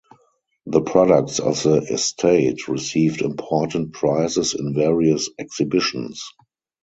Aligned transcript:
The 0.65 0.81
products 0.81 1.37
of 1.39 1.61
the 1.61 1.75
estate 1.83 2.67
received 2.67 3.21
important 3.21 3.93
prizes 3.93 4.55
in 4.55 4.73
various 4.73 5.29
exhibitions. 5.37 6.27